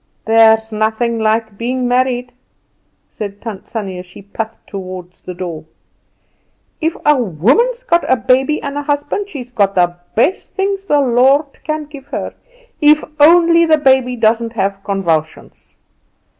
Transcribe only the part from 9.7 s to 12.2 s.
the best things the Lord can give